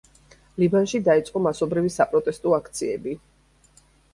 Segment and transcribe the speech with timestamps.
[0.63, 3.17] ლიბანში დაიწყო მასობრივი საპროტესტო აქციები.